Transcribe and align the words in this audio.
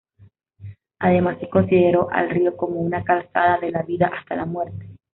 Además 0.97 1.37
se 1.39 1.47
consideró 1.47 2.09
al 2.09 2.31
río 2.31 2.57
como 2.57 2.79
una 2.79 3.03
calzada 3.03 3.59
de 3.59 3.69
la 3.69 3.83
vida 3.83 4.09
hasta 4.11 4.35
la 4.35 4.45
muerte. 4.47 4.95